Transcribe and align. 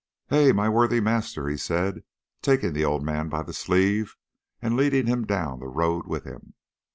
"Heh! 0.29 0.51
my 0.51 0.67
worthy 0.67 0.99
master," 0.99 1.47
he 1.47 1.57
said, 1.57 2.01
taking 2.41 2.73
the 2.73 2.83
old 2.83 3.03
man 3.03 3.29
by 3.29 3.43
the 3.43 3.53
sleeve, 3.53 4.15
and 4.59 4.75
leading 4.75 5.05
him 5.05 5.25
down 5.27 5.59
the 5.59 5.67
road 5.67 6.07
with 6.07 6.23
him. 6.23 6.55